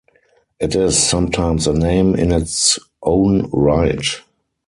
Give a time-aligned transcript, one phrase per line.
[0.59, 4.01] It is sometimes a name in its own right.